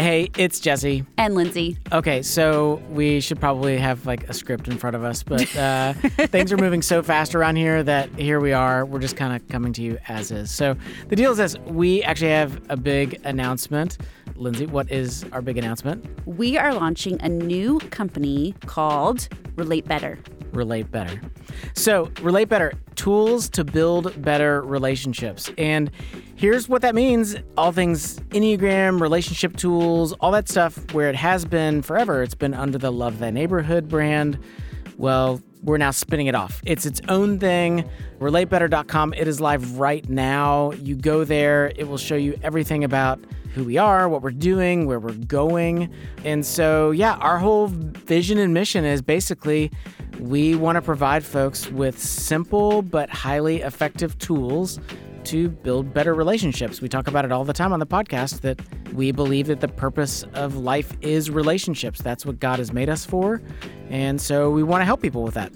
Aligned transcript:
Hey, 0.00 0.30
it's 0.38 0.60
Jesse. 0.60 1.04
And 1.18 1.34
Lindsay. 1.34 1.76
Okay, 1.92 2.22
so 2.22 2.80
we 2.88 3.20
should 3.20 3.38
probably 3.38 3.76
have 3.76 4.06
like 4.06 4.26
a 4.30 4.32
script 4.32 4.66
in 4.66 4.78
front 4.78 4.96
of 4.96 5.04
us, 5.04 5.22
but 5.22 5.54
uh, 5.54 5.92
things 6.28 6.50
are 6.52 6.56
moving 6.56 6.80
so 6.80 7.02
fast 7.02 7.34
around 7.34 7.56
here 7.56 7.82
that 7.82 8.08
here 8.18 8.40
we 8.40 8.54
are. 8.54 8.86
We're 8.86 9.00
just 9.00 9.16
kind 9.16 9.36
of 9.36 9.46
coming 9.48 9.74
to 9.74 9.82
you 9.82 9.98
as 10.08 10.30
is. 10.30 10.50
So 10.50 10.74
the 11.08 11.16
deal 11.16 11.32
is 11.32 11.36
this 11.36 11.58
we 11.66 12.02
actually 12.02 12.30
have 12.30 12.62
a 12.70 12.78
big 12.78 13.20
announcement. 13.24 13.98
Lindsay, 14.36 14.64
what 14.64 14.90
is 14.90 15.26
our 15.32 15.42
big 15.42 15.58
announcement? 15.58 16.02
We 16.26 16.56
are 16.56 16.72
launching 16.72 17.20
a 17.20 17.28
new 17.28 17.78
company 17.90 18.54
called 18.64 19.28
Relate 19.56 19.86
Better. 19.86 20.18
Relate 20.52 20.90
Better. 20.90 21.20
So, 21.74 22.10
Relate 22.22 22.48
Better 22.48 22.72
tools 23.00 23.48
to 23.48 23.64
build 23.64 24.20
better 24.20 24.60
relationships. 24.60 25.50
And 25.56 25.90
here's 26.36 26.68
what 26.68 26.82
that 26.82 26.94
means 26.94 27.34
all 27.56 27.72
things 27.72 28.20
Enneagram, 28.28 29.00
relationship 29.00 29.56
tools, 29.56 30.12
all 30.20 30.30
that 30.32 30.50
stuff 30.50 30.92
where 30.92 31.08
it 31.08 31.16
has 31.16 31.46
been 31.46 31.80
forever. 31.80 32.22
It's 32.22 32.34
been 32.34 32.52
under 32.52 32.76
the 32.76 32.92
Love 32.92 33.18
Thy 33.18 33.30
Neighborhood 33.30 33.88
brand. 33.88 34.38
Well, 34.98 35.40
we're 35.62 35.78
now 35.78 35.92
spinning 35.92 36.26
it 36.26 36.34
off. 36.34 36.60
It's 36.66 36.84
its 36.84 37.00
own 37.08 37.38
thing. 37.38 37.88
RelateBetter.com. 38.18 39.14
It 39.14 39.26
is 39.26 39.40
live 39.40 39.78
right 39.78 40.06
now. 40.06 40.72
You 40.72 40.94
go 40.94 41.24
there, 41.24 41.72
it 41.76 41.88
will 41.88 41.96
show 41.96 42.16
you 42.16 42.38
everything 42.42 42.84
about 42.84 43.18
who 43.54 43.64
we 43.64 43.78
are, 43.78 44.10
what 44.10 44.20
we're 44.20 44.30
doing, 44.30 44.84
where 44.84 45.00
we're 45.00 45.14
going. 45.14 45.90
And 46.22 46.44
so, 46.44 46.90
yeah, 46.90 47.14
our 47.14 47.38
whole 47.38 47.68
vision 47.68 48.36
and 48.36 48.52
mission 48.52 48.84
is 48.84 49.00
basically 49.00 49.70
we 50.20 50.54
want 50.54 50.76
to 50.76 50.82
provide 50.82 51.24
folks 51.24 51.70
with 51.70 51.98
simple 51.98 52.82
but 52.82 53.10
highly 53.10 53.62
effective 53.62 54.18
tools 54.18 54.78
to 55.24 55.48
build 55.48 55.92
better 55.92 56.14
relationships. 56.14 56.80
We 56.80 56.88
talk 56.88 57.06
about 57.06 57.24
it 57.24 57.32
all 57.32 57.44
the 57.44 57.52
time 57.52 57.72
on 57.72 57.80
the 57.80 57.86
podcast 57.86 58.40
that 58.40 58.60
we 58.92 59.12
believe 59.12 59.46
that 59.48 59.60
the 59.60 59.68
purpose 59.68 60.24
of 60.34 60.56
life 60.56 60.96
is 61.02 61.30
relationships. 61.30 62.00
That's 62.00 62.24
what 62.24 62.40
God 62.40 62.58
has 62.58 62.72
made 62.72 62.88
us 62.88 63.04
for. 63.04 63.42
And 63.88 64.20
so 64.20 64.50
we 64.50 64.62
want 64.62 64.80
to 64.80 64.84
help 64.84 65.02
people 65.02 65.22
with 65.22 65.34
that. 65.34 65.52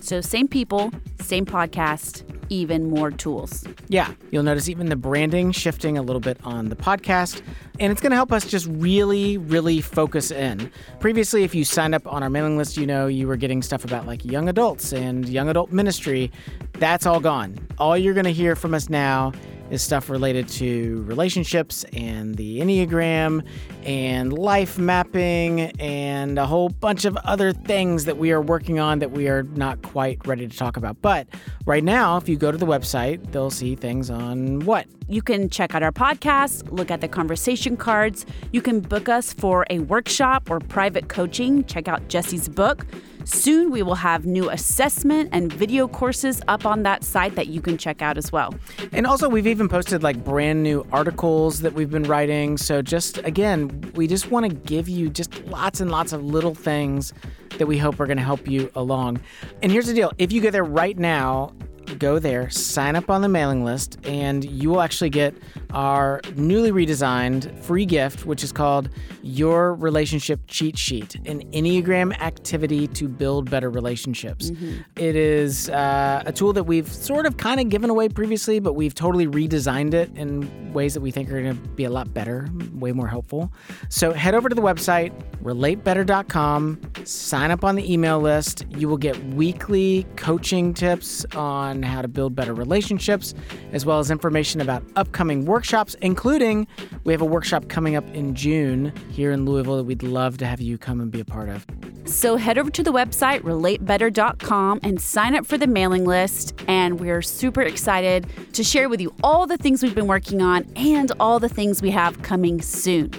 So, 0.00 0.20
same 0.20 0.48
people, 0.48 0.92
same 1.20 1.44
podcast, 1.44 2.22
even 2.48 2.88
more 2.90 3.10
tools. 3.10 3.64
Yeah, 3.88 4.12
you'll 4.30 4.42
notice 4.42 4.68
even 4.68 4.88
the 4.88 4.96
branding 4.96 5.52
shifting 5.52 5.98
a 5.98 6.02
little 6.02 6.20
bit 6.20 6.38
on 6.44 6.68
the 6.68 6.76
podcast, 6.76 7.42
and 7.80 7.92
it's 7.92 8.00
going 8.00 8.10
to 8.10 8.16
help 8.16 8.32
us 8.32 8.46
just 8.46 8.66
really, 8.70 9.38
really 9.38 9.80
focus 9.80 10.30
in. 10.30 10.70
Previously, 11.00 11.44
if 11.44 11.54
you 11.54 11.64
signed 11.64 11.94
up 11.94 12.06
on 12.06 12.22
our 12.22 12.30
mailing 12.30 12.56
list, 12.56 12.76
you 12.76 12.86
know 12.86 13.06
you 13.06 13.26
were 13.26 13.36
getting 13.36 13.62
stuff 13.62 13.84
about 13.84 14.06
like 14.06 14.24
young 14.24 14.48
adults 14.48 14.92
and 14.92 15.28
young 15.28 15.48
adult 15.48 15.72
ministry. 15.72 16.30
That's 16.74 17.06
all 17.06 17.20
gone. 17.20 17.58
All 17.78 17.96
you're 17.96 18.14
going 18.14 18.24
to 18.24 18.32
hear 18.32 18.56
from 18.56 18.74
us 18.74 18.88
now 18.88 19.32
is 19.70 19.82
stuff 19.82 20.08
related 20.08 20.48
to 20.48 21.02
relationships 21.04 21.84
and 21.92 22.36
the 22.36 22.60
Enneagram 22.60 23.44
and 23.84 24.32
life 24.32 24.78
mapping 24.78 25.60
and 25.80 26.38
a 26.38 26.46
whole 26.46 26.68
bunch 26.68 27.04
of 27.04 27.16
other 27.18 27.52
things 27.52 28.04
that 28.04 28.16
we 28.16 28.32
are 28.32 28.40
working 28.40 28.78
on 28.78 28.98
that 28.98 29.10
we 29.10 29.28
are 29.28 29.42
not 29.42 29.82
quite 29.82 30.24
ready 30.26 30.46
to 30.46 30.56
talk 30.56 30.76
about. 30.76 31.00
But 31.02 31.28
right 31.66 31.84
now, 31.84 32.16
if 32.16 32.28
you 32.28 32.36
go 32.36 32.50
to 32.50 32.58
the 32.58 32.66
website, 32.66 33.32
they'll 33.32 33.50
see 33.50 33.74
things 33.74 34.10
on 34.10 34.60
what? 34.60 34.86
You 35.08 35.22
can 35.22 35.48
check 35.48 35.74
out 35.74 35.82
our 35.82 35.92
podcast, 35.92 36.70
look 36.70 36.90
at 36.90 37.00
the 37.00 37.08
conversation 37.08 37.76
cards. 37.76 38.26
You 38.52 38.60
can 38.60 38.80
book 38.80 39.08
us 39.08 39.32
for 39.32 39.64
a 39.70 39.78
workshop 39.80 40.50
or 40.50 40.60
private 40.60 41.08
coaching. 41.08 41.64
Check 41.64 41.88
out 41.88 42.08
Jesse's 42.08 42.48
book. 42.48 42.86
Soon 43.24 43.70
we 43.70 43.82
will 43.82 43.94
have 43.94 44.26
new 44.26 44.50
assessment 44.50 45.28
and 45.32 45.52
video 45.52 45.86
courses 45.88 46.40
up 46.48 46.64
on 46.64 46.82
that 46.84 47.04
site 47.04 47.34
that 47.34 47.48
you 47.48 47.60
can 47.60 47.76
check 47.76 48.02
out 48.02 48.16
as 48.16 48.32
well. 48.32 48.54
And 48.92 49.06
also, 49.06 49.28
we've 49.28 49.46
even 49.46 49.68
posted 49.68 50.02
like 50.02 50.24
brand 50.24 50.62
new 50.62 50.86
articles 50.92 51.60
that 51.60 51.74
we've 51.74 51.90
been 51.90 52.04
writing. 52.04 52.56
So, 52.56 52.82
just 52.82 53.18
again, 53.18 53.92
we 53.94 54.06
just 54.06 54.30
want 54.30 54.48
to 54.48 54.54
give 54.54 54.88
you 54.88 55.10
just 55.10 55.44
lots 55.46 55.80
and 55.80 55.90
lots 55.90 56.12
of 56.12 56.24
little 56.24 56.54
things 56.54 57.12
that 57.58 57.66
we 57.66 57.78
hope 57.78 58.00
are 58.00 58.06
going 58.06 58.18
to 58.18 58.22
help 58.22 58.48
you 58.48 58.70
along. 58.74 59.20
And 59.62 59.72
here's 59.72 59.86
the 59.86 59.94
deal 59.94 60.12
if 60.18 60.32
you 60.32 60.40
go 60.40 60.50
there 60.50 60.64
right 60.64 60.98
now, 60.98 61.52
go 61.96 62.18
there, 62.18 62.50
sign 62.50 62.96
up 62.96 63.10
on 63.10 63.22
the 63.22 63.28
mailing 63.28 63.64
list, 63.64 63.98
and 64.04 64.44
you 64.44 64.70
will 64.70 64.80
actually 64.80 65.10
get 65.10 65.34
our 65.70 66.20
newly 66.36 66.72
redesigned 66.72 67.58
free 67.62 67.84
gift, 67.86 68.26
which 68.26 68.42
is 68.42 68.52
called 68.52 68.88
Your 69.22 69.74
Relationship 69.74 70.40
Cheat 70.46 70.78
Sheet, 70.78 71.16
an 71.26 71.42
Enneagram 71.52 72.18
activity 72.20 72.86
to 72.88 73.08
build 73.08 73.50
better 73.50 73.70
relationships. 73.70 74.50
Mm-hmm. 74.50 74.80
It 74.96 75.16
is 75.16 75.68
uh, 75.70 76.22
a 76.24 76.32
tool 76.32 76.52
that 76.54 76.64
we've 76.64 76.88
sort 76.88 77.26
of 77.26 77.36
kind 77.36 77.60
of 77.60 77.68
given 77.68 77.90
away 77.90 78.08
previously, 78.08 78.60
but 78.60 78.74
we've 78.74 78.94
totally 78.94 79.26
redesigned 79.26 79.94
it 79.94 80.10
in 80.16 80.72
ways 80.72 80.94
that 80.94 81.00
we 81.00 81.10
think 81.10 81.28
are 81.30 81.42
going 81.42 81.56
to 81.56 81.68
be 81.70 81.84
a 81.84 81.90
lot 81.90 82.12
better, 82.14 82.48
way 82.74 82.92
more 82.92 83.08
helpful. 83.08 83.52
So 83.88 84.12
head 84.12 84.34
over 84.34 84.48
to 84.48 84.54
the 84.54 84.62
website, 84.62 85.12
relatebetter.com, 85.42 86.80
sign 87.04 87.50
up 87.50 87.64
on 87.64 87.76
the 87.76 87.92
email 87.92 88.20
list. 88.20 88.64
You 88.70 88.88
will 88.88 88.96
get 88.96 89.22
weekly 89.34 90.06
coaching 90.16 90.74
tips 90.74 91.24
on 91.34 91.77
how 91.84 92.02
to 92.02 92.08
build 92.08 92.34
better 92.34 92.54
relationships, 92.54 93.34
as 93.72 93.84
well 93.84 93.98
as 93.98 94.10
information 94.10 94.60
about 94.60 94.82
upcoming 94.96 95.44
workshops, 95.44 95.94
including 96.02 96.66
we 97.04 97.12
have 97.12 97.22
a 97.22 97.26
workshop 97.26 97.68
coming 97.68 97.96
up 97.96 98.04
in 98.14 98.34
June 98.34 98.92
here 99.10 99.32
in 99.32 99.44
Louisville 99.44 99.76
that 99.76 99.84
we'd 99.84 100.02
love 100.02 100.38
to 100.38 100.46
have 100.46 100.60
you 100.60 100.78
come 100.78 101.00
and 101.00 101.10
be 101.10 101.20
a 101.20 101.24
part 101.24 101.48
of. 101.48 101.66
So 102.04 102.36
head 102.36 102.56
over 102.58 102.70
to 102.70 102.82
the 102.82 102.92
website, 102.92 103.40
relatebetter.com, 103.42 104.80
and 104.82 105.00
sign 105.00 105.34
up 105.34 105.44
for 105.44 105.58
the 105.58 105.66
mailing 105.66 106.04
list. 106.04 106.58
And 106.66 106.98
we're 106.98 107.22
super 107.22 107.62
excited 107.62 108.26
to 108.54 108.64
share 108.64 108.88
with 108.88 109.00
you 109.00 109.14
all 109.22 109.46
the 109.46 109.58
things 109.58 109.82
we've 109.82 109.94
been 109.94 110.06
working 110.06 110.40
on 110.40 110.66
and 110.76 111.12
all 111.20 111.38
the 111.38 111.48
things 111.48 111.82
we 111.82 111.90
have 111.90 112.22
coming 112.22 112.62
soon. 112.62 113.10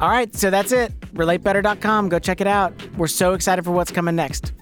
All 0.00 0.10
right, 0.10 0.34
so 0.34 0.50
that's 0.50 0.72
it. 0.72 0.98
RelateBetter.com. 1.14 2.08
Go 2.08 2.18
check 2.18 2.40
it 2.40 2.46
out. 2.46 2.74
We're 2.96 3.06
so 3.06 3.32
excited 3.32 3.64
for 3.64 3.70
what's 3.70 3.90
coming 3.90 4.14
next. 4.14 4.52